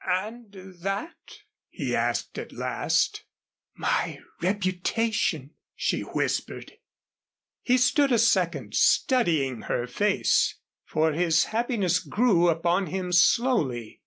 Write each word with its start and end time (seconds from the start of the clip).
"And 0.03 0.51
that?" 0.79 1.41
he 1.69 1.95
asked 1.95 2.39
at 2.39 2.51
last. 2.51 3.23
"My 3.75 4.17
reputation," 4.41 5.51
she 5.75 6.01
whispered. 6.01 6.79
He 7.61 7.77
stood 7.77 8.11
a 8.11 8.17
second 8.17 8.73
studying 8.73 9.61
her 9.69 9.85
face, 9.85 10.55
for 10.85 11.13
his 11.13 11.43
happiness 11.53 11.99
grew 11.99 12.49
upon 12.49 12.87
him 12.87 13.11
slowly. 13.11 13.99